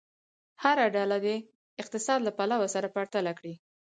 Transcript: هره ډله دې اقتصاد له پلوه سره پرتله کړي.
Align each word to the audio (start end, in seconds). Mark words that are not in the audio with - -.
هره 0.63 0.85
ډله 0.95 1.17
دې 1.25 1.35
اقتصاد 1.81 2.19
له 2.23 2.31
پلوه 2.37 2.67
سره 2.75 2.87
پرتله 2.95 3.31
کړي. 3.39 3.53